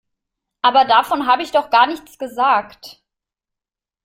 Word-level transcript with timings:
Aber 0.63 0.85
davon 0.85 1.27
habe 1.27 1.43
ich 1.43 1.51
doch 1.51 1.69
gar 1.69 1.85
nichts 1.85 2.17
gesagt! 2.17 3.03